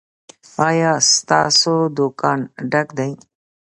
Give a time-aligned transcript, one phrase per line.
[0.69, 2.39] ایا ستاسو دکان
[2.71, 3.11] ډک دی؟